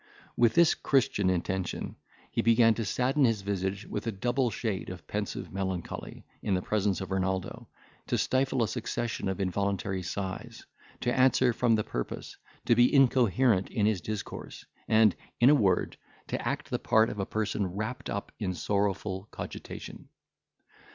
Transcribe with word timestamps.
With 0.35 0.55
this 0.55 0.73
Christian 0.73 1.29
intention, 1.29 1.95
he 2.31 2.41
began 2.41 2.73
to 2.73 2.85
sadden 2.85 3.23
his 3.23 3.43
visage 3.43 3.85
with 3.85 4.07
a 4.07 4.11
double 4.11 4.49
shade 4.49 4.89
of 4.89 5.05
pensive 5.05 5.53
melancholy, 5.53 6.25
in 6.41 6.55
the 6.55 6.61
presence 6.63 7.01
of 7.01 7.11
Renaldo, 7.11 7.67
to 8.07 8.17
stifle 8.17 8.63
a 8.63 8.67
succession 8.67 9.29
of 9.29 9.39
involuntary 9.39 10.01
sighs, 10.01 10.65
to 11.01 11.13
answer 11.15 11.53
from 11.53 11.75
the 11.75 11.83
purpose, 11.83 12.35
to 12.65 12.73
be 12.75 12.91
incoherent 12.91 13.69
in 13.69 13.85
his 13.85 14.01
discourse, 14.01 14.65
and, 14.87 15.15
in 15.39 15.51
a 15.51 15.53
word, 15.53 15.97
to 16.29 16.47
act 16.47 16.71
the 16.71 16.79
part 16.79 17.11
of 17.11 17.19
a 17.19 17.25
person 17.27 17.67
wrapt 17.67 18.09
up 18.09 18.31
in 18.39 18.55
sorrowful 18.55 19.27
cogitation. 19.29 20.09